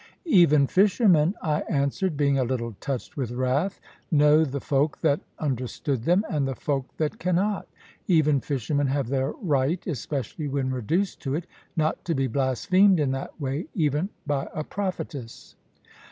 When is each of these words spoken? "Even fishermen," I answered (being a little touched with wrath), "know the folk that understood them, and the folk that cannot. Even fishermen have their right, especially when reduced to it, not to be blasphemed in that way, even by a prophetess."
"Even 0.25 0.65
fishermen," 0.65 1.35
I 1.43 1.59
answered 1.69 2.17
(being 2.17 2.39
a 2.39 2.43
little 2.43 2.75
touched 2.79 3.15
with 3.15 3.29
wrath), 3.29 3.79
"know 4.09 4.43
the 4.43 4.59
folk 4.59 5.01
that 5.01 5.19
understood 5.37 6.05
them, 6.05 6.25
and 6.27 6.47
the 6.47 6.55
folk 6.55 6.97
that 6.97 7.19
cannot. 7.19 7.67
Even 8.07 8.39
fishermen 8.41 8.87
have 8.87 9.09
their 9.09 9.29
right, 9.33 9.85
especially 9.85 10.47
when 10.47 10.71
reduced 10.71 11.19
to 11.21 11.35
it, 11.35 11.45
not 11.77 12.03
to 12.05 12.15
be 12.15 12.25
blasphemed 12.25 12.99
in 12.99 13.11
that 13.11 13.39
way, 13.39 13.67
even 13.75 14.09
by 14.25 14.49
a 14.55 14.63
prophetess." 14.63 15.55